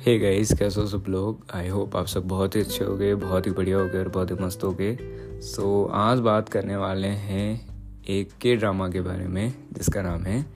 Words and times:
Hey 0.00 0.18
guys 0.18 0.52
कैसे 0.58 0.80
हो 0.80 0.86
सब 0.86 1.04
लोग? 1.08 1.44
आई 1.54 1.68
होप 1.68 1.96
आप 1.96 2.06
सब 2.06 2.28
बहुत 2.28 2.56
ही 2.56 2.60
अच्छे 2.60 2.84
हो 2.84 2.96
गए 2.96 3.14
बहुत 3.14 3.46
ही 3.46 3.50
बढ़िया 3.50 3.78
हो 3.78 3.86
गए 3.86 3.98
और 3.98 4.08
बहुत 4.08 4.30
ही 4.30 4.36
मस्त 4.40 4.64
हो 4.64 4.72
गए 4.72 4.98
सो 5.40 5.86
so, 5.86 5.94
आज 5.94 6.18
बात 6.18 6.48
करने 6.48 6.76
वाले 6.76 7.08
हैं 7.08 7.76
एक 8.08 8.28
के 8.40 8.56
ड्रामा 8.56 8.88
के 8.88 9.00
बारे 9.00 9.26
में 9.28 9.54
जिसका 9.72 10.02
नाम 10.02 10.22
है 10.22 10.46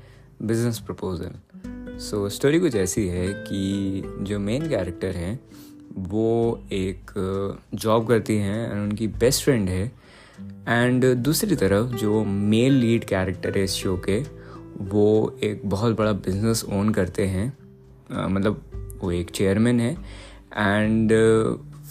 बिज़नेस 0.43 0.79
प्रपोजल 0.79 1.31
सो 1.99 2.29
स्टोरी 2.29 2.61
कुछ 2.61 2.75
ऐसी 2.75 3.09
है 3.09 3.29
कि 3.29 4.03
जो 4.21 4.39
मेन 4.39 4.69
कैरेक्टर 4.69 5.11
हैं 5.11 5.41
वो 5.95 6.61
एक 6.73 7.11
जॉब 7.75 8.09
करती 8.09 8.37
हैं 8.37 8.73
एंड 8.73 8.83
उनकी 8.83 9.09
बेस्ट 9.09 9.45
फ्रेंड 9.45 9.69
है। 9.69 9.93
एंड 10.69 11.15
दूसरी 11.15 11.57
तरफ़ 11.57 11.87
जो 11.87 12.25
मेल 12.25 12.73
लीड 12.73 13.05
कैरेक्टर 13.05 13.59
है 13.59 13.65
इस 13.65 13.73
शो 13.73 13.97
के 13.97 14.25
वो 14.79 15.39
एक 15.43 15.63
बहुत 15.65 15.99
बड़ा 15.99 16.13
बिज़नेस 16.13 16.65
ओन 16.65 16.91
करते 16.91 17.27
हैं। 17.27 17.59
मतलब 18.29 18.63
वो 19.05 19.13
एक 19.13 19.31
चेयरमैन 19.31 19.81
है 19.81 19.93
एंड 20.57 21.13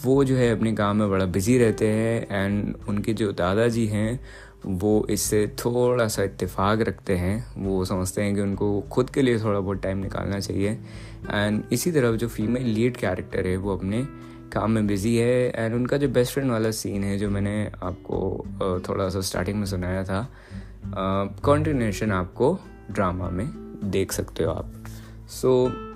वो 0.04 0.24
जो 0.24 0.36
है 0.36 0.50
अपने 0.52 0.74
काम 0.76 0.98
में 0.98 1.10
बड़ा 1.10 1.26
बिज़ी 1.26 1.58
रहते 1.58 1.88
हैं 1.88 2.44
एंड 2.44 2.76
उनके 2.90 3.14
जो 3.14 3.32
दादाजी 3.32 3.86
हैं 3.88 4.20
वो 4.66 5.06
इससे 5.10 5.48
थोड़ा 5.60 6.08
सा 6.08 6.24
इत्तेफाक 6.24 6.82
रखते 6.82 7.16
हैं। 7.16 7.64
वो 7.64 7.84
समझते 7.86 8.22
हैं 8.22 8.36
कि 8.36 8.42
उनको 8.42 8.80
खुद 8.92 9.10
के 9.10 9.22
लिए 9.22 9.40
थोड़ा 9.40 9.60
बहुत 9.60 9.82
टाइम 9.82 9.98
निकालना 9.98 10.40
चाहिए। 10.40 10.72
एंड 11.32 11.64
इसी 11.72 11.92
तरह 11.92 12.16
जो 12.16 12.28
फीमेल 12.28 12.68
लीड 12.68 12.98
कैरेक्टर 12.98 13.48
है 13.48 13.56
वो 13.58 13.76
अपने 13.78 14.04
काम 14.54 14.72
में 14.72 14.88
बिज़ी 14.88 15.16
है 15.16 15.52
एंड 15.56 15.76
उनका 15.76 15.98
जो 15.98 16.10
बेस्ट 16.10 16.34
फ्रेंड 16.34 16.52
वाला 16.52 16.72
सीन 16.72 17.04
है 17.04 17.18
जो 17.18 17.30
मैंने 17.30 17.56
आपको 17.84 18.82
थोड़ा 18.90 19.10
सा 19.10 19.22
स्टार्टिंग 19.22 19.58
में 19.60 19.66
सुनाया 19.66 20.04
था 20.04 20.28
कॉन्टिन्यूशन 21.44 22.12
आपको 22.12 22.58
ड्रामा 22.92 23.30
में 23.30 23.48
देख 23.92 24.12
सकते 24.12 24.44
हो 24.44 24.52
आप। 24.52 24.72
सो 25.30 25.52
so, 25.66 25.93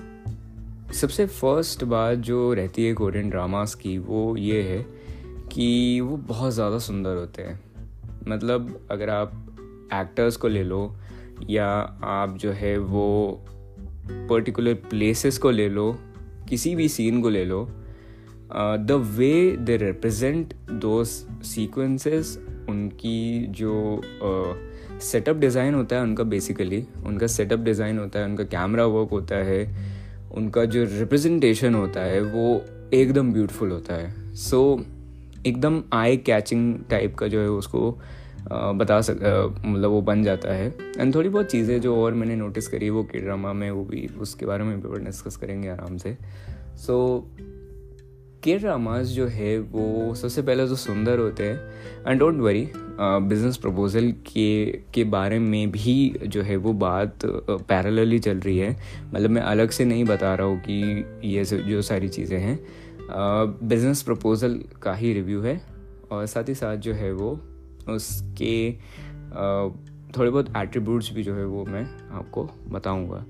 सबसे 0.93 1.25
फ़र्स्ट 1.25 1.83
बात 1.83 2.17
जो 2.17 2.53
रहती 2.53 2.85
है 2.85 2.93
कोरियन 2.93 3.29
ड्रामास 3.29 3.75
की 3.75 3.97
वो 3.97 4.35
ये 4.37 4.61
है 4.61 4.85
कि 5.51 6.01
वो 6.01 6.17
बहुत 6.17 6.53
ज़्यादा 6.53 6.79
सुंदर 6.79 7.15
होते 7.15 7.41
हैं। 7.41 7.59
मतलब 8.27 8.87
अगर 8.91 9.09
आप 9.09 9.31
एक्टर्स 9.93 10.37
को 10.37 10.47
ले 10.47 10.63
लो 10.63 10.95
या 11.49 11.67
आप 12.03 12.37
जो 12.37 12.51
है 12.51 12.77
वो 12.77 13.43
पर्टिकुलर 14.09 14.73
प्लेसेस 14.73 15.37
को 15.37 15.51
ले 15.51 15.69
लो 15.69 15.99
किसी 16.49 16.75
भी 16.75 16.89
सीन 16.89 17.21
को 17.21 17.29
ले 17.29 17.45
लो 17.45 17.69
द 18.79 18.91
वे 19.17 19.57
दे 19.59 19.77
रिप्रेजेंट 19.77 20.53
दो 20.71 21.03
सीक्वेंसेस 21.03 22.39
उनकी 22.69 23.47
जो 23.49 24.01
सेटअप 25.01 25.35
uh, 25.35 25.41
डिज़ाइन 25.41 25.73
होता 25.73 25.95
है 25.95 26.01
उनका 26.01 26.23
बेसिकली 26.23 26.87
उनका 27.05 27.27
सेटअप 27.27 27.59
डिज़ाइन 27.59 27.99
होता 27.99 28.19
है 28.19 28.25
उनका 28.25 28.43
कैमरा 28.43 28.85
वर्क 28.85 29.09
होता 29.09 29.35
है 29.35 29.96
उनका 30.37 30.65
जो 30.65 30.83
रिप्रेजेंटेशन 30.89 31.75
होता 31.75 32.01
है 32.01 32.21
वो 32.21 32.61
एकदम 32.93 33.31
ब्यूटीफुल 33.33 33.71
होता 33.71 33.93
है। 33.93 34.33
सो 34.35 34.59
so, 34.75 35.45
एकदम 35.47 35.81
आई 35.93 36.17
कैचिंग 36.17 36.77
टाइप 36.89 37.15
का 37.15 37.27
जो 37.27 37.41
है 37.41 37.49
उसको 37.49 37.91
बता 38.49 38.99
सक 39.01 39.61
मतलब 39.65 39.89
वो 39.89 40.01
बन 40.01 40.23
जाता 40.23 40.53
है। 40.53 40.67
एंड 40.97 41.13
थोड़ी 41.15 41.29
बहुत 41.29 41.45
चीज़ें 41.45 41.79
जो 41.81 41.95
और 41.95 42.13
मैंने 42.13 42.35
नोटिस 42.35 42.67
करी 42.67 42.89
वो 42.89 43.03
के 43.03 43.19
ड्रामा 43.19 43.53
में 43.53 43.69
वो 43.71 43.83
भी 43.83 44.07
उसके 44.19 44.45
बारे 44.45 44.63
में 44.63 44.79
भी 44.81 45.03
डिस्कस 45.05 45.35
करेंगे 45.35 45.69
आराम 45.69 45.97
से। 45.97 46.17
सो 46.77 46.95
so, 47.27 47.41
के 48.43 48.57
ड्रामाज 48.57 49.07
जो 49.07 49.25
है 49.27 49.57
वो 49.59 50.13
सबसे 50.15 50.41
पहले 50.41 50.67
तो 50.67 50.75
सुंदर 50.75 51.19
होते 51.19 51.43
हैं। 51.43 51.59
And 52.07 52.19
don't 52.19 52.39
worry 52.39 52.67
business 52.99 53.57
proposal 53.57 54.11
के 54.27 54.65
के 54.93 55.03
बारे 55.03 55.39
में 55.39 55.71
भी 55.71 56.15
जो 56.25 56.41
है 56.41 56.55
वो 56.57 56.73
बात 56.73 57.25
पैरेलली 57.25 58.19
चल 58.19 58.39
रही 58.39 58.57
है। 58.57 58.71
मतलब 59.13 59.29
मैं 59.29 59.41
अलग 59.41 59.69
से 59.69 59.85
नहीं 59.85 60.03
बता 60.05 60.33
रहा 60.35 60.47
हूँ 60.47 60.59
कि 60.59 61.05
ये 61.25 61.43
जो 61.45 61.81
सारी 61.81 62.07
चीज़ें 62.09 62.39
हैं। 62.39 62.59
बिज़नेस 63.63 64.01
प्रपोजल 64.01 64.59
का 64.81 64.93
ही 64.93 65.13
रिव्यू 65.13 65.41
है 65.41 65.61
और 66.11 66.25
साथ 66.25 66.49
ही 66.49 66.55
साथ 66.55 66.77
जो 66.77 66.93
है 66.93 67.11
वो 67.13 67.31
उसके 67.89 68.71
थोड़े 70.17 70.29
बहुत 70.29 70.51
एट्रीब्यूट्स 70.57 71.11
भी 71.13 71.23
जो 71.23 71.35
है 71.35 71.45
वो 71.45 71.65
मैं 71.65 71.85
आपको 72.11 72.49
बताऊँगा। 72.69 73.25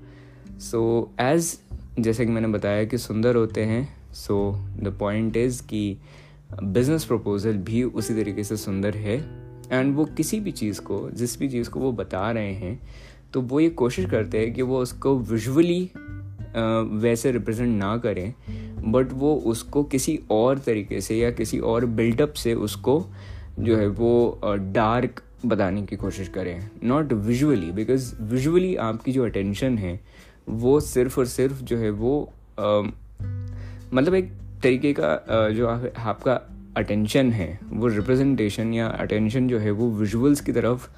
सो 0.60 1.12
so, 1.12 1.20
एज़ 1.22 1.56
जैसे 2.00 2.26
कि 2.26 2.32
मैंने 2.32 2.48
बताया 2.48 2.84
कि 2.84 2.98
सुंदर 2.98 3.36
होते 3.36 3.64
हैं 3.64 3.88
सो 4.14 4.52
द 4.80 4.96
पॉइंट 5.00 5.36
इज़ 5.36 5.62
कि 5.62 5.98
बिज़नेस 6.62 7.04
प्रपोजल 7.04 7.56
भी 7.62 7.82
उसी 7.82 8.14
तरीके 8.14 8.44
से 8.44 8.56
सुंदर 8.56 8.96
है। 8.96 9.18
एंड 9.72 9.96
वो 9.96 10.04
किसी 10.04 10.40
भी 10.40 10.50
चीज़ 10.50 10.80
को 10.80 11.10
जिस 11.10 11.38
भी 11.38 11.48
चीज़ 11.48 11.70
को 11.70 11.80
वो 11.80 11.92
बता 11.92 12.30
रहे 12.30 12.52
हैं 12.52 12.80
तो 13.32 13.40
वो 13.40 13.60
ये 13.60 13.70
कोशिश 13.70 14.10
करते 14.10 14.38
हैं 14.38 14.54
कि 14.54 14.62
वो 14.62 14.78
उसको 14.78 15.18
विजुअली 15.18 15.90
वैसे 17.00 17.32
रिप्रेजेंट 17.32 17.78
ना 17.78 17.96
करें 17.96 18.34
बट 18.92 19.12
वो 19.12 19.34
उसको 19.34 19.84
किसी 19.84 20.20
और 20.30 20.58
तरीके 20.58 21.00
से 21.00 21.16
या 21.16 21.30
किसी 21.30 21.58
और 21.58 21.86
बिल्डअप 21.86 22.32
से 22.32 22.54
उसको 22.54 23.06
जो 23.58 23.76
है 23.76 23.88
वो 23.88 24.40
डार्क 24.46 25.22
बताने 25.46 25.82
की 25.82 25.96
कोशिश 25.96 26.28
करें। 26.28 26.70
नॉट 26.84 27.12
विजुअली 27.12 27.72
बिकॉज़ 27.72 28.16
विजुअली 28.20 28.76
आपकी 28.76 29.12
जो 29.12 29.24
अटेंशन 29.24 29.78
है 29.78 30.00
वो 30.48 30.80
सिर्फ़ 30.80 31.20
और 31.20 31.26
सिर्फ़ 31.26 31.62
जो 31.62 31.76
है 31.76 31.90
वो 31.90 32.32
आ, 32.58 32.82
मतलब 33.94 34.14
एक 34.14 34.32
तरीके 34.62 34.92
का 34.92 35.08
आ, 35.08 35.48
जो 35.48 35.68
आपका 35.96 36.57
अटेंशन 36.78 37.30
है, 37.32 37.58
वो 37.64 37.86
रिप्रेजेंटेशन 37.86 38.72
या 38.74 38.86
अटेंशन 38.86 39.48
जो 39.48 39.58
है, 39.58 39.70
वो 39.70 39.90
विजुअल्स 39.90 40.40
की 40.40 40.52
तरफ़ 40.52 40.88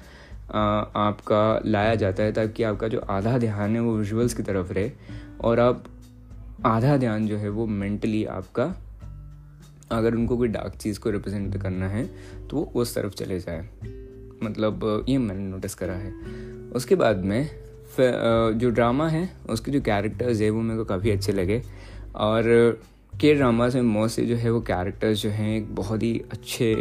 आपका 0.53 1.61
लाया 1.65 1.95
जाता 1.95 2.23
है 2.23 2.31
ताकि 2.33 2.63
आपका 2.63 2.87
जो 2.87 2.99
आधा 3.09 3.37
ध्यान 3.37 3.75
है, 3.75 3.81
वो 3.81 3.95
विजुअल्स 3.97 4.33
की 4.33 4.43
तरफ़ 4.43 4.71
रहे 4.73 4.91
और 5.41 5.59
आप 5.59 5.83
आधा 6.65 6.97
ध्यान 6.97 7.27
जो 7.27 7.37
है, 7.37 7.49
वो 7.49 7.65
मेंटली 7.67 8.23
आपका, 8.25 8.73
अगर 9.91 10.15
उनको 10.15 10.37
कोई 10.37 10.47
डार्क 10.47 10.75
चीज़ 10.75 10.99
को 10.99 11.09
रिप्रेजेंट 11.09 11.57
करना 11.61 11.87
है 11.89 12.05
तो 12.49 12.57
वो 12.57 12.71
उस 12.75 12.95
तरफ़ 12.95 13.13
चले 13.13 13.39
जाए। 13.39 13.67
मतलब 14.43 15.05
ये 15.09 15.17
मैंने 15.17 15.41
नोटिस 15.41 15.75
करा 15.75 15.93
है। 15.93 16.11
उसके 16.75 16.95
बाद 16.95 17.25
में 17.25 17.49
जो 18.53 18.69
ड्रामा 18.69 19.07
है, 19.09 19.29
उसके 19.49 19.71
जो 19.71 19.81
कैरेक्टर्स 19.81 20.41
है, 20.41 20.49
वो 20.49 20.61
मेरे 20.61 20.77
को 20.77 20.85
काफ़ी 20.85 21.11
अच्छे 21.11 21.31
लगे 21.31 21.61
और 22.15 22.79
के 23.13 23.33
ड्रामाज 23.33 23.75
में 23.75 23.81
मोस्टली 23.83 24.25
जो 24.25 24.35
है 24.35 24.51
वो 24.51 24.61
कैरेक्टर्स 24.61 25.21
जो 25.21 25.29
हैं 25.29 25.75
बहुत 25.75 26.03
ही 26.03 26.21
अच्छे 26.31 26.73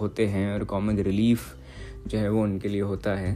होते 0.00 0.26
हैं 0.26 0.52
और 0.52 0.64
कॉमिक 0.64 0.98
रिलीफ 0.98 1.54
जो 2.06 2.18
है 2.18 2.30
वो 2.30 2.42
उनके 2.42 2.68
लिए 2.68 2.80
होता 2.80 3.14
है। 3.14 3.34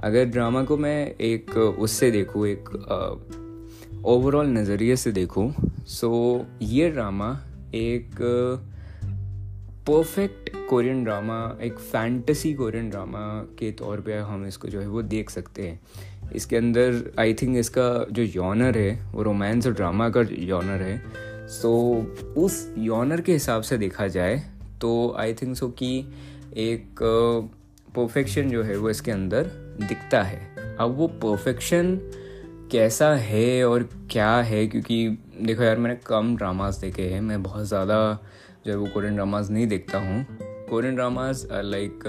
अगर 0.00 0.24
ड्रामा 0.24 0.62
को 0.64 0.76
मैं 0.76 1.06
एक, 1.06 1.50
उससे 1.50 2.10
देखूँ, 2.10 2.46
एक 2.46 2.68
ओवरऑल 4.04 4.46
नज़रिए 4.48 4.96
से 4.96 5.12
देखूँ 5.12 5.52
सो 5.86 6.44
ये 6.62 6.90
ड्रामा 6.90 7.30
एक 7.74 8.20
परफेक्ट 9.86 10.50
कोरियन 10.68 11.04
ड्रामा 11.04 11.58
एक 11.62 11.78
फैंटेसी 11.78 12.52
कोरियन 12.54 12.90
ड्रामा 12.90 13.20
के 13.58 13.70
तौर 13.72 14.00
पे 14.00 14.18
हम 14.18 14.46
इसको 14.46 14.68
जो 14.68 14.80
है 14.80 14.88
वो 14.88 15.02
देख 15.02 15.30
सकते 15.30 15.68
हैं। 15.68 15.80
इसके 16.34 16.56
अंदर 16.56 17.02
आई 17.18 17.34
थिंक 17.34 17.56
इसका 17.58 18.06
जो 18.10 18.22
यॉनर 18.22 18.78
है, 18.78 19.12
वो 19.12 19.22
रोमांस 19.22 19.66
और 19.66 19.72
ड्रामा 19.72 20.08
का 20.08 20.24
यॉनर 20.30 20.82
है। 20.82 21.30
सो 21.42 21.70
so, 22.00 22.38
उस 22.38 22.74
यॉनर 22.78 23.20
के 23.20 23.32
हिसाब 23.32 23.62
से 23.62 23.78
देखा 23.78 24.06
जाए 24.08 24.36
तो 24.80 25.14
आई 25.18 25.34
थिंक 25.34 25.56
सो 25.56 25.68
कि 25.68 25.98
एक 26.58 27.02
परफेक्शन 27.96 28.50
जो 28.50 28.62
है 28.62 28.76
वो 28.76 28.90
इसके 28.90 29.10
अंदर 29.10 29.50
दिखता 29.80 30.22
है। 30.22 30.76
अब 30.80 30.96
वो 30.96 31.06
परफेक्शन 31.24 31.96
कैसा 32.72 33.14
है 33.14 33.64
और 33.64 33.82
क्या 34.10 34.34
है? 34.36 34.66
क्योंकि 34.66 35.08
देखो 35.42 35.62
यार 35.62 35.78
मैंने 35.78 35.96
कम 36.06 36.36
ड्रामास 36.36 36.76
देखे 36.76 37.08
हैं। 37.08 37.20
मैं 37.20 37.42
बहुत 37.42 37.66
ज़्यादा 37.66 37.98
जो 38.66 38.72
है 38.72 38.78
वो 38.78 38.86
कोरियन 38.86 39.14
ड्रामास 39.14 39.50
नहीं 39.50 39.66
देखता 39.66 39.98
हूँ। 39.98 40.26
कोरियन 40.68 40.94
ड्रामास 40.94 41.46
लाइक 41.52 42.04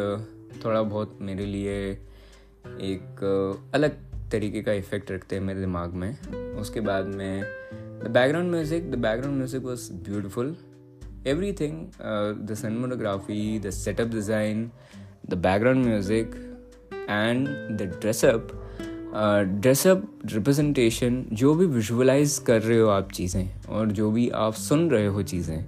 थोड़ा 0.65 0.81
बहुत 0.81 1.17
मेरे 1.21 1.45
लिए 1.45 1.75
एक 1.89 3.71
अलग 3.75 3.97
तरीके 4.31 4.61
का 4.61 4.73
इफ़ेक्ट 4.73 5.11
रखते 5.11 5.35
हैं 5.35 5.43
मेरे 5.43 5.59
दिमाग 5.59 5.93
में। 5.93 6.11
उसके 6.55 6.79
बाद 6.79 7.05
में 7.05 7.43
the 8.03 8.07
background 8.07 8.51
music 8.51 8.91
the 8.91 8.95
background 8.95 9.37
music 9.37 9.63
was 9.63 9.91
beautiful 10.09 10.55
everything 11.53 11.85
the 12.47 12.53
cinematography 12.53 13.59
the 13.59 13.69
setup 13.69 14.07
design 14.07 14.71
the 15.29 15.33
background 15.33 15.85
music 15.85 16.35
and 17.09 17.47
the 17.47 17.97
dressup 18.01 18.47
dressup 19.61 20.07
representation 20.25 21.25
जो 21.33 21.53
भी 21.55 21.65
विजुअलाइज 21.65 22.37
कर 22.47 22.61
रहे 22.61 22.79
हो 22.79 22.87
आप 22.89 23.11
चीज़ें 23.11 23.65
और 23.69 23.91
जो 23.91 24.11
भी 24.11 24.29
आप 24.29 24.53
सुन 24.53 24.89
रहे 24.89 25.05
हो 25.05 25.23
चीज़ें 25.23 25.65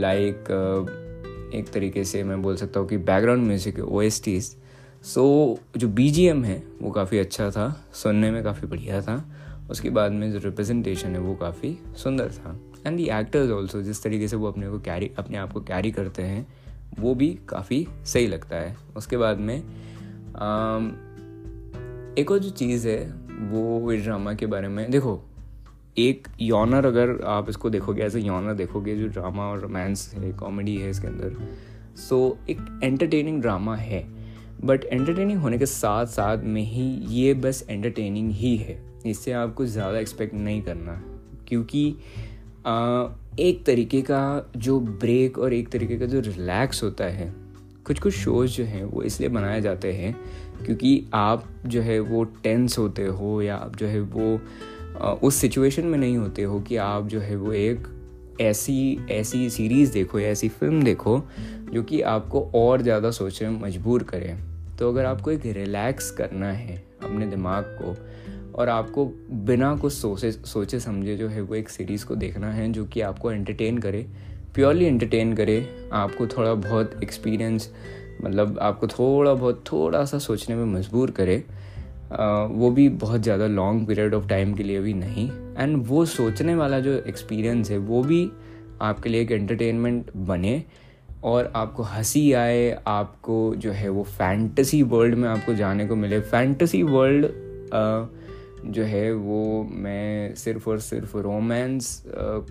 लाइक 0.00 0.44
uh, 0.44 0.88
uh, 0.88 1.54
एक 1.54 1.68
तरीके 1.72 2.04
से 2.04 2.22
मैं 2.24 2.42
बोल 2.42 2.56
सकता 2.56 2.80
हूँ 2.80 2.88
कि 2.88 2.96
background 2.96 3.46
music 3.46 3.78
O 3.78 4.02
S 4.02 4.22
Ts 4.24 4.56
so 5.04 5.58
जो 5.76 5.88
बी 5.88 6.10
जी 6.10 6.26
एम 6.26 6.44
है 6.44 6.62
वो 6.82 6.90
काफ़ी 6.90 7.18
अच्छा 7.18 7.50
था 7.50 7.86
सुनने 7.94 8.30
में 8.30 8.42
काफ़ी 8.44 8.68
बढ़िया 8.68 9.02
था। 9.02 9.16
उसके 9.70 9.90
बाद 9.90 10.12
में 10.12 10.30
जो 10.32 10.38
रिप्रेजेंटेशन 10.38 11.08
है 11.08 11.18
वो 11.18 11.34
काफ़ी 11.34 11.78
सुंदर 11.96 12.30
था। 12.30 12.58
एंड 12.86 12.96
दी 12.96 13.08
एक्टर्स 13.10 13.50
ऑल्सो 13.50 13.82
जिस 13.82 14.02
तरीके 14.02 14.28
से 14.28 14.36
वो 14.36 14.48
अपने 14.48 14.68
को 14.68 14.78
कैरी 14.78 15.10
अपने 15.18 15.38
आप 15.38 15.52
को 15.52 15.60
कैरी 15.60 15.90
करते 15.90 16.22
हैं 16.22 16.46
वो 16.98 17.14
भी 17.14 17.38
काफ़ी 17.48 17.86
सही 18.04 18.26
लगता 18.26 18.56
है। 18.56 18.76
उसके 18.96 19.16
बाद 19.16 19.38
में 19.38 19.62
um, 19.62 20.92
एक 22.18 22.30
और 22.30 22.38
जो 22.38 22.50
चीज़ 22.50 22.88
है 22.88 22.98
वो 23.50 23.92
इस 23.92 24.02
ड्रामा 24.04 24.34
के 24.34 24.46
बारे 24.46 24.68
में 24.68 24.90
देखो 24.90 25.20
एक 25.98 26.28
यॉनर 26.40 26.86
अगर 26.86 27.20
आप 27.24 27.48
इसको 27.48 27.70
देखोगे 27.70 28.02
एज 28.04 28.16
ए 28.16 28.20
यॉनर 28.20 28.54
देखोगे 28.54 28.96
जो 28.96 29.06
ड्रामा 29.08 29.42
और 29.42 29.60
रोमांस 29.60 30.12
है 30.14 30.32
कॉमेडी 30.32 30.76
है 30.76 30.90
इसके 30.90 31.06
अंदर 31.06 31.36
सो 31.96 32.38
so, 32.40 32.50
एक 32.50 32.80
एंटरटेनिंग 32.84 33.40
ड्रामा 33.42 33.76
है। 33.76 34.15
बट 34.64 34.84
एंटरटेनिंग 34.84 35.40
होने 35.40 35.58
के 35.58 35.66
साथ 35.66 36.06
साथ 36.06 36.38
में 36.38 36.62
ही 36.62 36.86
ये 37.14 37.34
बस 37.34 37.66
एंटरटेनिंग 37.70 38.30
ही 38.32 38.56
है। 38.56 38.78
इससे 39.06 39.32
आपको 39.32 39.66
ज़्यादा 39.66 39.98
एक्सपेक्ट 39.98 40.34
नहीं 40.34 40.62
करना। 40.62 41.02
क्योंकि 41.48 41.96
आ, 42.66 43.08
एक 43.38 43.64
तरीके 43.64 44.02
का 44.02 44.50
जो 44.56 44.80
ब्रेक 44.80 45.38
और 45.38 45.52
एक 45.52 45.68
तरीके 45.68 45.96
का 45.96 46.06
जो 46.06 46.20
रिलैक्स 46.20 46.82
होता 46.82 47.04
है 47.04 47.34
कुछ 47.84 48.00
कुछ 48.00 48.14
शोज़ 48.14 48.52
जो 48.52 48.64
हैं 48.64 48.84
वो 48.84 49.02
इसलिए 49.02 49.28
बनाए 49.28 49.60
जाते 49.60 49.92
हैं 49.92 50.16
क्योंकि 50.64 51.04
आप 51.14 51.48
जो 51.66 51.80
है 51.80 51.98
वो 52.00 52.24
टेंस 52.24 52.78
होते 52.78 53.06
हो 53.06 53.42
या 53.42 53.56
आप 53.56 53.76
जो 53.76 53.86
है 53.86 54.00
वो 54.00 54.40
उस 55.22 55.34
सिचुएशन 55.34 55.86
में 55.86 55.98
नहीं 55.98 56.16
होते 56.16 56.42
हो 56.42 56.60
कि 56.60 56.76
आप 56.76 57.06
जो 57.06 57.20
है 57.20 57.36
वो 57.36 57.52
एक 57.52 57.86
ऐसी 58.40 59.06
ऐसी 59.10 59.48
सीरीज़ 59.50 59.92
देखो 59.92 60.18
या 60.18 60.28
ऐसी 60.28 60.48
फ़िल्म 60.48 60.82
देखो 60.82 61.22
जो 61.72 61.82
कि 61.82 62.00
आपको 62.00 62.40
और 62.54 62.82
ज़्यादा 62.82 63.10
सोचने 63.10 63.48
में 63.48 63.60
मजबूर 63.60 64.02
करे। 64.02 64.36
तो 64.78 64.88
अगर 64.88 65.04
आपको 65.04 65.30
एक 65.30 65.46
रिलैक्स 65.46 66.10
करना 66.10 66.50
है 66.52 66.76
अपने 67.02 67.26
दिमाग 67.26 67.76
को 67.82 67.96
और 68.58 68.68
आपको 68.68 69.04
बिना 69.46 69.74
कुछ 69.76 69.92
सोचे 69.92 70.30
सोचे 70.32 70.80
समझे 70.80 71.16
जो 71.16 71.28
है 71.28 71.40
वो 71.40 71.54
एक 71.54 71.68
सीरीज़ 71.68 72.06
को 72.06 72.14
देखना 72.14 72.52
है 72.52 72.72
जो 72.72 72.84
कि 72.84 73.00
आपको 73.00 73.32
एंटरटेन 73.32 73.78
करे 73.78 74.06
प्योरली 74.54 74.84
एंटरटेन 74.84 75.34
करे, 75.34 75.88
आपको 75.92 76.26
थोड़ा 76.26 76.54
बहुत 76.54 77.00
एक्सपीरियंस 77.02 77.70
मतलब 78.22 78.58
आपको 78.58 78.86
थोड़ा 78.86 79.34
बहुत, 79.34 79.64
थोड़ा 79.72 80.04
सा 80.04 80.18
सोचने 80.18 80.56
में 80.56 80.64
मजबूर 80.64 81.10
करे 81.10 81.42
वो 82.10 82.70
भी 82.70 82.88
बहुत 82.88 83.22
ज़्यादा 83.22 83.46
लॉन्ग 83.46 83.86
पीरियड 83.86 84.14
ऑफ़ 84.14 84.26
टाइम 84.28 84.52
के 84.54 84.62
लिए 84.62 84.80
भी 84.80 84.92
नहीं। 84.94 85.28
एंड 85.58 85.76
वो 85.86 86.04
सोचने 86.06 86.54
वाला 86.54 86.80
जो 86.80 86.92
एक्सपीरियंस 86.98 87.70
है, 87.70 87.78
वो 87.78 88.02
भी 88.02 88.28
आपके 88.82 89.08
लिए 89.08 89.20
एक 89.22 89.30
एंटरटेनमेंट 89.32 90.10
बने 90.16 90.62
और 91.24 91.52
आपको 91.56 91.82
हँसी 91.82 92.32
आए, 92.32 92.70
आपको 92.86 93.54
जो 93.56 93.70
है 93.72 93.88
वो 93.88 94.02
फैंटसी 94.04 94.82
वर्ल्ड 94.84 95.14
में 95.14 95.28
आपको 95.28 95.54
जाने 95.54 95.86
को 95.86 95.96
मिले। 95.96 96.20
फैंटसी 96.20 96.82
वर्ल्ड 96.82 97.26
जो 98.66 98.82
है 98.82 99.12
वो 99.12 99.62
मैं 99.72 100.34
सिर्फ़ 100.34 100.68
और 100.70 100.78
सिर्फ़ 100.80 101.16
रोमांस 101.16 102.02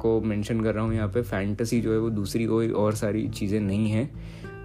को 0.02 0.20
मेंशन 0.22 0.62
कर 0.62 0.74
रहा 0.74 0.84
हूँ। 0.84 0.94
यहाँ 0.94 1.08
पे 1.08 1.22
फैंटसी 1.22 1.80
जो 1.82 1.94
है 1.94 2.00
वो 2.00 2.10
दूसरी 2.10 2.46
कोई 2.46 2.70
और 2.70 2.96
सारी 2.96 3.28
चीज़ें 3.30 3.60
नहीं 3.60 3.92
हैं। 3.92 4.10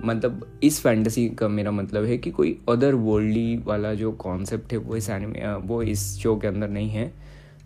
मतलब 0.04 0.60
इस 0.62 0.80
फैंटेसी 0.80 1.28
का 1.28 1.48
मेरा 1.48 1.70
मतलब 1.70 2.04
है 2.04 2.18
कि 2.18 2.30
कोई 2.30 2.58
अदर 2.68 2.94
वर्ल्डली 2.94 3.56
वाला 3.56 3.94
जो 3.94 4.12
कॉन्सेप्ट 4.12 4.72
है 4.72 4.78
वो 4.78 4.96
इस 4.96 5.10
एनिमे 5.10 5.54
वो 5.54 5.82
इस 5.82 6.16
शो 6.18 6.36
के 6.36 6.48
अंदर 6.48 6.68
नहीं 6.68 6.90
है। 6.90 7.12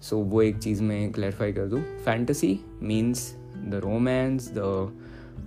सो 0.03 0.17
so, 0.17 0.31
वो 0.31 0.43
एक 0.43 0.59
चीज़ 0.59 0.83
मैं 0.83 1.13
क्लैरिफाई 1.13 1.53
कर 1.53 1.67
दूँ। 1.67 1.81
Fantasy 1.81 2.61
means 2.83 3.35
the 3.57 3.81
romance 3.85 4.51
the 4.55 4.59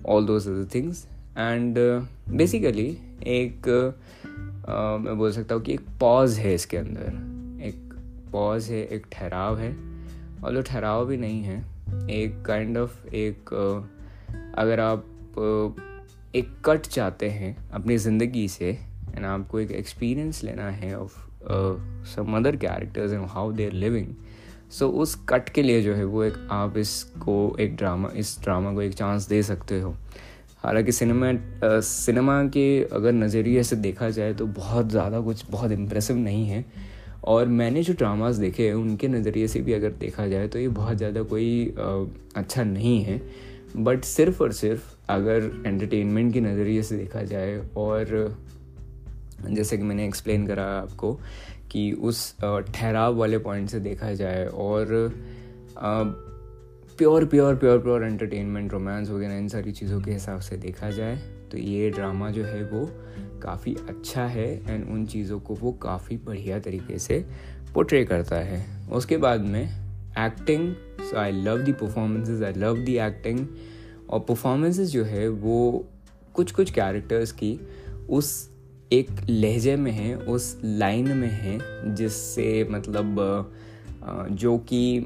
all 0.05 0.25
those 0.25 0.47
other 0.47 0.67
things 0.75 1.07
and 1.37 1.75
basically 2.29 2.97
एक 3.23 3.61
uh, 3.61 5.05
मैं 5.05 5.17
बोल 5.17 5.31
सकता 5.31 5.55
हूँ 5.55 5.63
कि 5.63 5.73
एक 5.73 5.81
पॉज 5.99 6.39
है 6.39 6.53
इसके 6.53 6.77
अंदर। 6.77 7.63
एक 7.65 7.93
पॉज 8.31 8.63
है 8.63 8.85
एक 8.85 9.05
ठहराव 9.11 9.59
है। 9.59 9.97
और 10.43 10.53
जो 10.53 10.61
ठहराव 10.61 11.05
भी 11.05 11.17
नहीं 11.17 11.43
है 11.43 11.57
एक 12.09 12.43
काइंड 12.45 12.69
kind 12.69 12.83
ऑफ़ 12.83 13.07
of 13.07 13.13
एक 13.13 13.49
uh, 13.49 14.55
अगर 14.59 14.79
आप 14.79 15.05
uh, 15.33 15.96
एक 16.35 16.49
कट 16.65 16.85
चाहते 16.85 17.29
हैं 17.29 17.55
अपनी 17.71 17.97
ज़िंदगी 17.97 18.47
से 18.47 18.69
एंड 19.15 19.25
आपको 19.25 19.59
एक 19.59 19.71
एक्सपीरियंस 19.71 20.43
लेना 20.43 20.69
है 20.71 20.97
of 20.99 21.13
some 22.05 22.35
other 22.37 22.55
characters 22.55 23.11
and 23.13 23.25
how 23.29 23.51
they 23.51 23.65
are 23.65 23.71
living 23.73 24.07
so 24.71 24.89
उस 24.91 25.15
कट 25.29 25.49
के 25.49 25.63
लिए 25.63 25.81
जो 25.81 25.93
है, 25.93 26.03
वो 26.03 26.23
एक 26.23 26.47
आप 26.51 26.77
इसको 26.77 27.55
एक 27.59 27.75
ड्रामा 27.75 28.09
इस 28.15 28.37
ड्रामा 28.43 28.73
को 28.73 28.81
एक 28.81 28.93
चांस 28.93 29.27
दे 29.27 29.41
सकते 29.43 29.79
हो। 29.81 29.95
हालाँकि 30.63 30.91
सिनेमा 30.91 31.31
सिनेमा 31.81 32.43
के 32.47 32.83
अगर 32.83 33.11
नज़रिए 33.13 33.63
से 33.63 33.75
देखा 33.77 34.09
जाए 34.09 34.33
तो 34.33 34.45
बहुत 34.45 34.89
ज़्यादा 34.89 35.19
कुछ 35.21 35.45
बहुत 35.51 35.71
इम्प्रेसिव 35.71 36.17
नहीं 36.17 36.47
है। 36.47 36.63
और 37.23 37.45
मैंने 37.47 37.83
जो 37.83 37.93
ड्रामास 37.93 38.35
देखे 38.35 38.67
हैं, 38.67 38.73
उनके 38.73 39.07
नज़रिए 39.07 39.47
से 39.47 39.59
भी 39.61 39.73
अगर 39.73 39.91
देखा 39.99 40.27
जाए 40.27 40.47
तो 40.47 40.59
ये 40.59 40.67
बहुत 40.69 40.97
ज़्यादा 40.97 41.21
कोई 41.23 41.75
अच्छा 42.35 42.63
नहीं 42.63 43.01
है। 43.03 43.21
बट 43.75 44.03
सिर्फ़ 44.03 44.43
और 44.43 44.51
सिर्फ़ 44.51 44.95
अगर 45.09 45.51
एंटरटेनमेंट 45.65 46.33
के 46.33 46.41
नज़रिए 46.41 46.83
से 46.83 46.97
देखा 46.97 47.23
जाए 47.23 47.57
और, 47.77 48.37
जैसे 49.49 49.77
कि 49.77 49.83
मैंने 49.83 50.05
एक्सप्लेन 50.07 50.47
करा 50.47 50.65
आपको 50.71 51.13
कि 51.71 51.91
उस 51.91 52.35
ठहराव 52.41 53.15
वाले 53.15 53.37
पॉइंट 53.37 53.69
से 53.69 53.79
देखा 53.79 54.13
जाए 54.13 54.45
और 54.45 54.85
pure 56.97 57.25
pure 57.25 57.55
pure 57.55 57.79
pure 57.79 58.03
entertainment 58.03 58.71
romance 58.73 59.09
वगैरह, 59.09 59.37
इन 59.37 59.47
सारी 59.47 59.71
चीज़ों 59.71 60.01
के 60.01 60.11
हिसाब 60.11 60.39
से 60.39 60.57
देखा 60.57 60.89
जाए 60.89 61.15
तो 61.51 61.57
ये 61.57 61.89
ड्रामा 61.89 62.29
जो 62.31 62.43
है 62.43 62.63
वो 62.63 62.85
काफ़ी 63.41 63.75
अच्छा 63.89 64.25
है 64.25 64.47
एंड 64.67 64.89
उन 64.89 65.05
चीज़ों 65.05 65.39
को 65.39 65.55
वो 65.55 65.71
काफ़ी 65.71 66.17
बढ़िया 66.17 66.59
तरीके 66.59 66.99
से 66.99 67.25
पोट्रे 67.73 68.03
करता 68.05 68.35
है। 68.35 68.65
उसके 68.91 69.17
बाद 69.17 69.41
में 69.41 69.86
acting 70.25 70.73
so 71.01 71.17
I 71.17 71.31
love 71.31 71.57
the 71.57 71.71
performances 71.71 72.43
I 72.43 72.53
love 72.53 72.77
the 72.77 72.97
acting 72.97 73.47
और 74.09 74.19
परफॉर्मेंसेस 74.19 74.89
जो 74.89 75.03
है 75.03 75.27
वो 75.29 75.85
कुछ 76.33 76.51
कुछ 76.51 76.71
कैरेक्टर्स 76.71 77.31
की 77.31 77.59
उस 78.09 78.49
एक 78.91 79.07
लहजे 79.29 79.75
में 79.75 79.91
है 79.91 80.15
उस 80.15 80.59
लाइन 80.63 81.07
में 81.17 81.29
है 81.29 81.59
जिससे 81.95 82.67
मतलब 82.71 83.15
जो 84.31 84.57
कि 84.57 85.05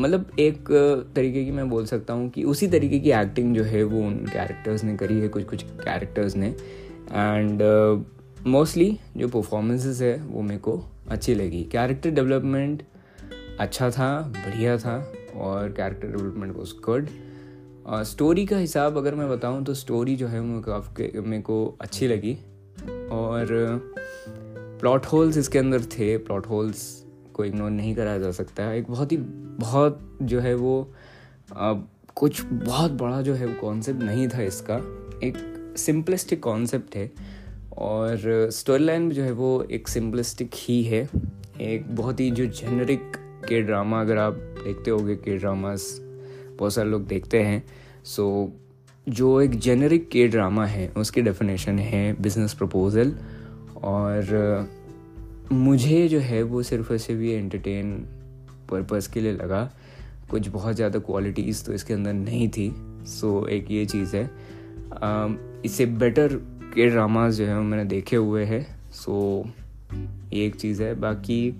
मतलब 0.00 0.30
एक 0.38 0.68
तरीके 1.16 1.44
की 1.44 1.50
मैं 1.50 1.68
बोल 1.70 1.86
सकता 1.86 2.14
हूँ 2.14 2.28
कि 2.30 2.42
उसी 2.44 2.66
तरीके 2.66 2.98
की 3.00 3.10
एक्टिंग 3.10 3.54
जो 3.56 3.62
है 3.62 3.82
वो 3.84 4.06
उन 4.06 4.16
कैरेक्टर्स 4.26 4.84
ने 4.84 4.96
करी 4.96 5.18
है 5.20 5.28
कुछ 5.28 5.44
कुछ 5.44 5.62
कैरेक्टर्स 5.62 6.36
ने। 6.36 6.48
एंड 7.12 7.62
मोस्टली 8.46 8.90
uh, 8.92 9.18
जो 9.18 9.28
परफॉर्मेंसेस 9.28 10.00
है 10.02 10.16
वो 10.22 10.42
मेरे 10.42 10.60
को 10.60 10.82
अच्छी 11.08 11.34
लगी। 11.34 11.62
कैरेक्टर 11.64 12.10
डेवलपमेंट 12.10 12.82
अच्छा 13.60 13.90
था 13.90 14.20
बढ़िया 14.20 14.76
था 14.78 15.12
और 15.36 15.68
character 15.68 16.08
development 16.08 16.56
was 16.56 16.72
good 16.84 17.08
story 18.04 18.46
का 18.46 18.56
हिसाब 18.56 18.96
अगर 18.98 19.14
मैं 19.14 19.28
बताऊँ 19.30 19.64
तो 19.64 19.74
स्टोरी 19.74 20.16
जो 20.16 20.26
है 20.26 20.40
वो 20.40 21.22
मेरे 21.22 21.42
को 21.42 21.76
अच्छी 21.80 22.08
लगी। 22.08 22.34
और 23.12 23.46
प्लॉट 24.80 25.06
होल्स 25.06 25.36
इसके 25.36 25.58
अंदर 25.58 25.82
थे 25.82 26.16
प्लॉट 26.18 26.46
होल्स 26.46 27.04
को 27.34 27.44
इग्नोर 27.44 27.70
नहीं 27.70 27.94
करा 27.94 28.18
जा 28.18 28.30
सकता। 28.30 28.62
है 28.62 28.78
एक 28.78 28.90
बहुत 28.90 29.12
ही 29.12 29.16
बहुत 29.16 30.18
जो 30.22 30.40
है 30.40 30.54
वो 30.54 30.92
आ, 31.52 31.74
कुछ 32.14 32.42
बहुत 32.44 32.92
बड़ा 32.92 33.22
जो 33.22 33.34
है 33.34 33.46
वो 33.46 33.60
कॉन्सेप्ट 33.60 34.02
नहीं 34.02 34.28
था 34.28 34.42
इसका। 34.42 34.76
एक 35.24 35.36
सिंपलिस्टिक 35.78 36.42
कॉन्सेप्ट 36.42 36.96
है 36.96 37.10
और 37.78 38.48
स्टोरी 38.52 38.84
लाइन 38.84 39.10
जो 39.10 39.22
है 39.22 39.32
वो 39.32 39.62
एक 39.62 39.88
सिंपलिस्टिक 39.88 40.50
ही 40.54 40.82
है। 40.84 41.08
एक 41.60 41.94
बहुत 41.96 42.20
ही 42.20 42.30
जो 42.30 42.46
जेनरिक 42.46 43.16
के 43.48 43.60
ड्रामा 43.62 44.00
अगर 44.00 44.18
आप 44.18 44.34
देखते 44.64 44.90
होगे 44.90 45.16
के 45.16 45.36
ड्रामास 45.36 46.00
बहुत 46.58 46.74
सारे 46.74 46.88
लोग 46.90 47.06
देखते 47.06 47.42
हैं। 47.42 47.62
सो 48.04 48.24
so, 48.46 49.12
जो 49.12 49.40
एक 49.40 49.58
जेनरिक 49.58 50.08
के 50.08 50.26
ड्रामा 50.28 50.64
है 50.66 50.88
उसकी 50.96 51.22
डेफिनेशन 51.22 51.78
है 51.78 52.12
बिज़नेस 52.22 52.54
प्रपोजल 52.54 53.14
और 53.82 54.68
मुझे 55.52 56.08
जो 56.08 56.18
है 56.18 56.42
वो 56.42 56.62
सिर्फ़ 56.62 56.92
ऐसे 56.92 57.14
भी 57.14 57.32
एंटरटेन 57.32 57.92
पर्पज़ 58.70 59.10
के 59.12 59.20
लिए 59.20 59.32
लगा। 59.32 59.70
कुछ 60.30 60.48
बहुत 60.48 60.76
ज़्यादा 60.76 60.98
क्वालिटीज़ 60.98 61.64
तो 61.64 61.72
इसके 61.72 61.94
अंदर 61.94 62.12
नहीं 62.12 62.48
थी। 62.48 62.70
सो 63.06 63.40
so, 63.40 63.48
एक 63.48 63.70
ये 63.70 63.84
चीज़ 63.86 64.16
है। 64.16 64.24
इससे 65.64 65.86
बेटर 65.86 66.34
के 66.74 66.88
ड्रामाज 66.88 67.34
जो 67.34 67.46
है 67.46 67.60
मैंने 67.60 67.84
देखे 67.84 68.16
हुए 68.16 68.44
हैं। 68.44 68.66
सो 68.92 69.44
so, 69.44 69.94
ये 70.32 70.46
एक 70.46 70.56
चीज़ 70.56 70.82
है। 70.82 70.94
बाकी 70.94 71.50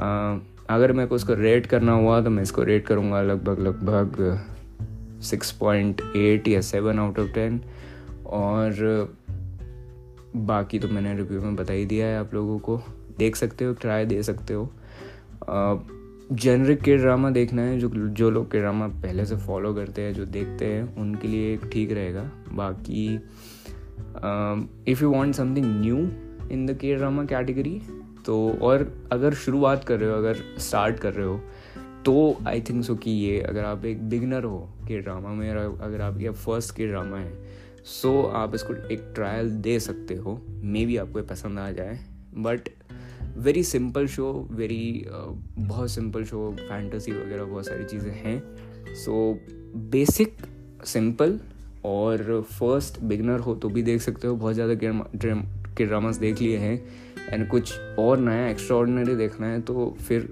आ, 0.00 0.38
अगर 0.70 0.92
मेरे 0.92 1.06
को 1.06 1.14
उसको 1.14 1.34
रेट 1.34 1.66
करना 1.66 1.92
हुआ 1.92 2.20
तो 2.20 2.30
मैं 2.30 2.42
इसको 2.42 2.62
रेट 2.62 2.86
करूँगा 2.86 3.22
लगभग 3.22 3.60
लगभग 3.60 5.20
सिक्स 5.22 5.52
पॉइंट 5.52 6.00
एट 6.16 6.48
या 6.48 6.60
सेवन 6.60 6.98
आउट 6.98 7.18
ऑफ़ 7.18 7.32
टेन 7.32 7.60
और 8.26 9.16
बाकी 10.36 10.78
तो 10.78 10.88
मैंने 10.88 11.16
रिव्यू 11.16 11.40
में 11.40 11.56
बता 11.56 11.72
ही 11.72 11.84
दिया 11.86 12.06
है 12.06 12.18
आप 12.18 12.34
लोगों 12.34 12.58
को। 12.58 12.80
देख 13.18 13.36
सकते 13.36 13.64
हो 13.64 13.72
ट्राई 13.72 14.04
दे 14.04 14.22
सकते 14.22 14.54
हो। 14.54 14.72
जेनरिक 16.32 16.82
के 16.82 16.96
ड्रामा 16.96 17.30
देखना 17.30 17.62
है, 17.62 17.78
जो 17.78 17.88
जो 17.88 18.30
लोग 18.30 18.50
के 18.52 18.58
ड्रामा 18.58 18.88
पहले 18.88 19.24
से 19.26 19.36
फॉलो 19.36 19.72
करते 19.74 20.02
हैं, 20.02 20.14
जो 20.14 20.24
देखते 20.24 20.66
हैं, 20.66 20.96
उनके 20.96 21.28
लिए 21.28 21.52
एक 21.54 21.60
ठीक 21.72 21.92
रहेगा। 21.92 22.30
बाकी 22.52 23.06
if 24.88 25.02
you 25.02 25.10
want 25.10 25.34
something 25.34 25.66
new 25.80 25.96
in 26.52 26.66
the 26.66 26.74
K 26.74 26.94
drama 26.94 27.24
category 27.24 27.80
तो 28.28 28.38
और 28.62 28.82
अगर 29.12 29.34
शुरुआत 29.34 29.84
कर 29.84 29.98
रहे 30.00 30.10
हो, 30.10 30.16
अगर 30.16 30.36
स्टार्ट 30.58 30.98
कर 30.98 31.12
रहे 31.12 31.26
हो 31.26 31.40
तो 32.04 32.38
आई 32.46 32.60
थिंक 32.60 32.84
सो 32.84 32.94
कि 32.94 33.10
ये 33.10 33.40
अगर 33.42 33.64
आप 33.64 33.84
एक 33.84 34.08
बिगनर 34.08 34.44
हो 34.44 34.58
के 34.88 34.98
ड्रामा 34.98 35.28
में 35.30 35.50
अगर 35.50 36.00
आप 36.00 36.20
ये 36.20 36.30
फ़र्स्ट 36.30 36.74
के 36.76 36.86
ड्रामा 36.86 37.18
है 37.18 37.32
सो 37.84 38.08
so 38.10 38.34
आप 38.36 38.54
इसको 38.54 38.74
एक 38.92 39.12
ट्रायल 39.14 39.50
दे 39.62 39.78
सकते 39.80 40.14
हो। 40.14 40.40
मे 40.46 40.84
बी 40.86 40.96
आपको 40.96 41.22
पसंद 41.24 41.58
आ 41.58 41.70
जाए। 41.70 41.98
But 42.36 42.68
very 43.38 43.62
simple 43.64 44.06
show 44.06 44.32
very 44.50 45.06
बहुत 45.08 45.90
सिंपल 45.90 46.24
शो 46.24 46.50
फैंटेसी 46.58 47.12
वगैरह 47.12 47.44
बहुत 47.44 47.66
सारी 47.66 47.84
चीज़ें 47.84 48.12
हैं। 48.14 48.94
सो 48.94 49.38
बेसिक 49.90 50.36
सिंपल 50.86 51.38
और 51.84 52.40
फ़र्स्ट 52.50 53.00
बिगनर 53.02 53.40
हो 53.40 53.54
तो 53.54 53.68
भी 53.68 53.82
देख 53.82 54.00
सकते 54.02 54.28
हो। 54.28 54.36
बहुत 54.36 54.54
ज़्यादा 54.54 54.74
के 55.78 55.86
ड्रामास 55.86 56.16
देख 56.16 56.40
लिए 56.40 56.56
हैं 56.58 56.74
एंड 57.30 57.48
कुछ 57.48 57.78
और 57.98 58.18
नया 58.18 58.48
एक्स्ट्रा 58.48 59.14
देखना 59.14 59.46
है 59.46 59.60
तो 59.60 59.96
फिर 60.08 60.28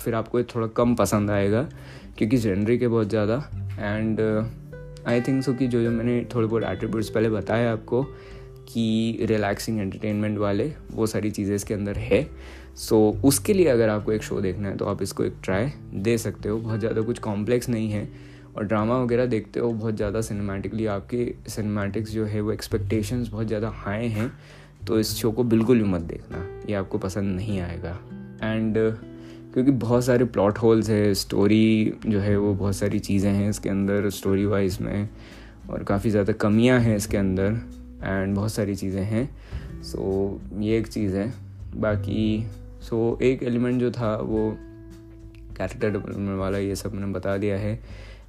फिर 0.00 0.14
आपको 0.14 0.38
ये 0.38 0.44
थोड़ा 0.54 0.66
कम 0.66 0.94
पसंद 0.94 1.30
आएगा 1.30 1.62
क्योंकि 2.18 2.36
जेनरी 2.36 2.78
के 2.78 2.88
बहुत 2.88 3.08
ज़्यादा 3.08 3.36
एंड 3.78 4.20
आई 5.08 5.20
थिंक 5.20 5.42
सो 5.44 5.54
कि 5.54 5.66
जो 5.68 5.82
जो 5.82 5.90
मैंने 5.90 6.24
थोड़े 6.34 6.46
बहुत 6.46 6.62
एट्रीब्यूट्स 6.62 7.10
पहले 7.10 7.30
बताए 7.30 7.66
आपको 7.66 8.02
कि 8.68 9.18
रिलैक्सिंग 9.22 9.80
एंटरटेनमेंट 9.80 10.38
वाले 10.38 10.72
वो 10.90 11.06
सारी 11.06 11.30
चीज़ें 11.30 11.54
इसके 11.56 11.74
अंदर 11.74 11.98
है। 11.98 12.22
सो 12.76 13.12
so, 13.16 13.24
उसके 13.24 13.52
लिए 13.52 13.66
अगर 13.66 13.88
आपको 13.88 14.12
एक 14.12 14.22
शो 14.22 14.40
देखना 14.40 14.68
है 14.68 14.76
तो 14.76 14.84
आप 14.84 15.02
इसको 15.02 15.24
एक 15.24 15.34
ट्राई 15.44 15.66
दे 15.94 16.16
सकते 16.18 16.48
हो। 16.48 16.58
बहुत 16.58 16.80
ज़्यादा 16.80 17.02
कुछ 17.02 17.18
कॉम्प्लेक्स 17.18 17.68
नहीं 17.68 17.90
है 17.90 18.08
और 18.56 18.64
ड्रामा 18.64 18.96
वगैरह 18.98 19.26
देखते 19.26 19.60
हो 19.60 19.72
बहुत 19.72 19.96
ज़्यादा 19.96 20.20
सिनेमैटिकली 20.20 20.86
आपकी 20.86 21.24
सिनेमैटिक्स 21.48 22.10
जो 22.10 22.24
है 22.24 22.40
वो 22.40 22.52
एक्सपेक्टेशंस 22.52 23.28
बहुत 23.28 23.46
ज़्यादा 23.46 23.68
हाई 23.76 24.08
हैं 24.08 24.32
तो 24.86 24.98
इस 25.00 25.14
शो 25.14 25.30
को 25.32 25.44
बिल्कुल 25.44 25.78
भी 25.78 25.84
मत 25.84 26.00
देखना। 26.02 26.44
ये 26.68 26.74
आपको 26.74 26.98
पसंद 26.98 27.36
नहीं 27.36 27.60
आएगा। 27.60 27.98
एंड 28.42 28.78
क्योंकि 29.54 29.70
बहुत 29.70 30.04
सारे 30.04 30.24
प्लॉट 30.26 30.58
होल्स 30.58 30.88
है 30.90 31.12
स्टोरी 31.14 31.92
जो 32.06 32.20
है 32.20 32.36
वो 32.36 32.52
बहुत 32.54 32.76
सारी 32.76 32.98
चीज़ें 32.98 33.30
हैं 33.32 33.48
इसके 33.50 33.68
अंदर 33.68 34.08
स्टोरी 34.10 34.44
वाइज 34.46 34.78
में 34.80 35.08
और 35.70 35.82
काफ़ी 35.84 36.10
ज़्यादा 36.10 36.32
कमियाँ 36.40 36.78
हैं 36.80 36.96
इसके 36.96 37.16
अंदर 37.16 37.60
एंड 38.04 38.34
बहुत 38.34 38.52
सारी 38.52 38.74
चीज़ें 38.74 39.02
हैं। 39.02 39.28
सो 39.82 39.98
so, 39.98 40.62
ये 40.62 40.78
एक 40.78 40.86
चीज़ 40.86 41.16
है। 41.16 41.32
बाकी 41.76 42.46
सो 42.80 42.96
so, 43.10 43.22
एक 43.22 43.42
एलिमेंट 43.42 43.80
जो 43.80 43.90
था 43.90 44.14
वो 44.16 44.50
कैरेक्टर 45.56 45.90
डेवलपमेंट 45.90 46.38
वाला 46.38 46.58
ये 46.58 46.76
सब 46.76 46.94
मैंने 46.94 47.12
बता 47.12 47.36
दिया 47.36 47.56
है। 47.58 47.74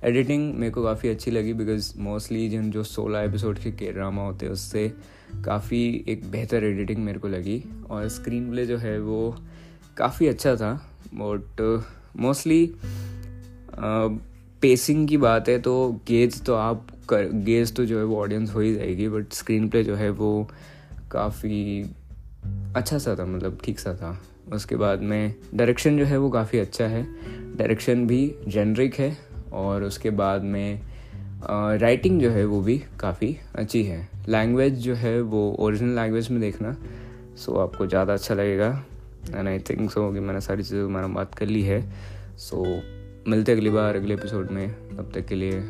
एडिटिंग 0.03 0.53
मेरे 0.55 0.71
को 0.71 0.83
काफ़ी 0.83 1.09
अच्छी 1.09 1.31
लगी 1.31 1.53
बिकॉज़ 1.53 1.91
मोस्टली 1.99 2.47
जिन 2.49 2.69
जो 2.71 2.83
सोलह 2.83 3.19
एपिसोड 3.19 3.59
के 3.59 3.71
के 3.71 3.91
ड्रामा 3.93 4.21
होते 4.21 4.45
हैं, 4.45 4.53
उससे 4.53 4.87
काफ़ी 5.45 6.05
एक 6.09 6.25
बेहतर 6.31 6.63
एडिटिंग 6.63 6.99
मेरे 6.99 7.19
को 7.19 7.27
लगी। 7.27 7.63
और 7.89 8.07
स्क्रीन 8.09 8.49
प्ले 8.51 8.65
जो 8.65 8.77
है 8.77 8.99
वो 8.99 9.35
काफ़ी 9.97 10.27
अच्छा 10.27 10.55
था 10.55 10.73
बट 11.13 11.83
मोस्टली 12.17 12.73
पेसिंग 14.61 15.07
की 15.07 15.17
बात 15.17 15.49
है 15.49 15.59
तो 15.59 15.75
गेज 16.07 16.41
तो 16.41 16.55
आप 16.55 16.87
कर 17.09 17.29
गेज 17.45 17.75
तो 17.75 17.85
जो 17.85 17.97
है 17.99 18.05
वो 18.05 18.19
ऑडियंस 18.21 18.53
हो 18.55 18.59
ही 18.59 18.73
जाएगी 18.75 19.07
बट 19.09 19.33
स्क्रीन 19.33 19.69
प्ले 19.69 19.83
जो 19.83 19.95
है 19.95 20.09
वो 20.09 20.47
काफ़ी 21.11 21.81
अच्छा 22.75 22.97
सा 22.97 23.15
था 23.15 23.25
मतलब 23.25 23.57
ठीक 23.63 23.79
सा 23.79 23.93
था। 23.93 24.19
उसके 24.53 24.75
बाद 24.75 25.01
में 25.01 25.33
डायरेक्शन 25.55 25.97
जो 25.97 26.05
है 26.05 26.17
वो 26.17 26.29
काफ़ी 26.29 26.59
अच्छा 26.59 26.87
है। 26.87 27.03
डायरेक्शन 27.57 28.07
भी 28.07 28.35
जेनरिक 28.47 28.95
है। 28.95 29.30
और 29.53 29.83
उसके 29.83 30.09
बाद 30.09 30.43
में 30.43 30.81
राइटिंग 31.43 32.21
जो 32.21 32.29
है 32.31 32.45
वो 32.45 32.61
भी 32.61 32.77
काफ़ी 32.99 33.35
अच्छी 33.55 33.83
है। 33.83 34.07
लैंग्वेज 34.29 34.79
जो 34.79 34.95
है 34.95 35.19
वो 35.21 35.49
ओरिजिनल 35.59 35.95
लैंग्वेज 35.95 36.29
में 36.31 36.39
देखना 36.41 36.75
सो 37.37 37.55
आपको 37.59 37.87
ज़्यादा 37.87 38.13
अच्छा 38.13 38.35
लगेगा। 38.35 38.67
एंड 39.29 39.47
आई 39.47 39.59
थिंक 39.59 39.89
सो 39.91 40.11
कि 40.13 40.19
मैंने 40.19 40.41
सारी 40.41 40.63
चीज़ों 40.63 40.87
की 40.87 40.93
मैंने 40.93 41.07
बात 41.13 41.35
कर 41.35 41.45
ली 41.45 41.61
है। 41.63 41.81
सो 42.39 42.63
मिलते 43.27 43.51
अगली 43.51 43.69
बार, 43.69 43.95
अगले 43.95 44.13
एपिसोड 44.13 44.51
में। 44.51 44.69
तब 44.97 45.11
तक 45.15 45.25
के 45.25 45.35
लिए 45.35 45.61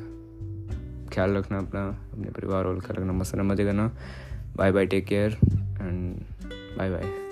ख्याल 1.13 1.35
रखना 1.38 1.57
अपना, 1.57 1.88
अपने 2.13 2.31
परिवार 2.31 2.65
और 2.65 2.79
ख्याल 2.79 2.97
रखना, 2.97 3.13
मस्त 3.13 3.35
मज़े 3.35 3.65
करना। 3.65 3.91
Bye 4.57 4.71
bye 4.71 4.85
take 4.85 5.05
care 5.05 5.38
and 5.41 6.15
bye 6.77 6.89
bye 6.89 7.30